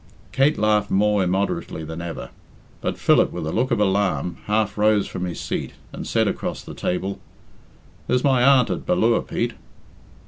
[0.31, 2.31] Kate laughed more immoderately than ever;
[2.81, 6.63] but Philip, with a look of alarm, half rose from his seat, and said across
[6.63, 7.19] the table,
[8.07, 9.53] "There's my aunt at Ballure, Pete."